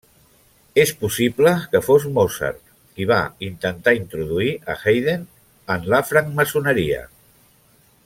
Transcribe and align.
És 0.83 0.93
possible 1.01 1.51
que 1.73 1.81
fos 1.87 2.07
Mozart 2.15 2.63
qui 2.95 3.07
va 3.13 3.19
intentar 3.49 3.95
introduir 4.01 4.51
a 4.75 4.79
Haydn 4.81 5.31
en 5.77 5.89
la 5.95 6.05
francmaçoneria. 6.13 7.09